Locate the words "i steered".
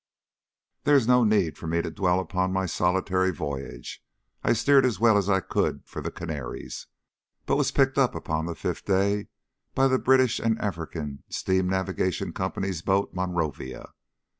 4.43-4.83